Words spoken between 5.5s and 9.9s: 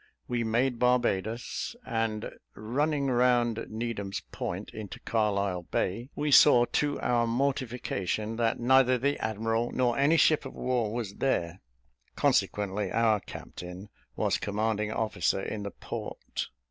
Bay, we saw to our mortification, that neither the admiral